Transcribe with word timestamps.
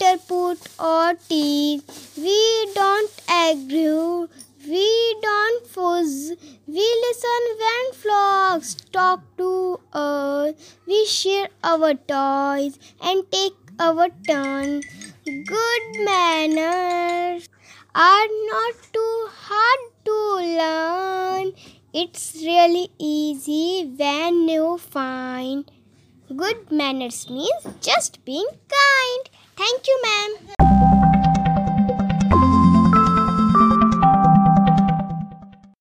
don't 0.03 0.19
interpret 0.19 0.67
or 0.79 1.13
tease. 1.29 1.83
We 2.17 2.73
don't 2.73 3.11
argue. 3.29 4.27
We 4.67 5.15
don't 5.21 5.67
fuzz. 5.67 6.33
We 6.67 7.03
listen 7.05 7.43
when 7.59 7.93
flocks 7.93 8.75
talk 8.91 9.21
to 9.37 9.79
us. 9.93 10.53
We 10.87 11.05
share 11.05 11.49
our 11.63 11.93
toys 11.93 12.79
and 13.01 13.23
take 13.31 13.53
our 13.79 14.09
turn. 14.27 14.81
Good 15.25 16.05
manners 16.05 17.49
are 17.95 18.27
not 18.51 18.73
too 18.93 19.27
hard 19.31 19.79
to 20.05 20.17
learn. 20.59 21.51
It's 21.93 22.35
really 22.35 22.89
easy 22.97 23.93
when 23.97 24.49
you 24.49 24.77
find. 24.77 25.69
Good 26.35 26.71
manners 26.71 27.29
means 27.29 27.67
just 27.81 28.25
being 28.25 28.47
kind. 28.67 28.82
Thank 29.55 29.87
you. 29.87 30.02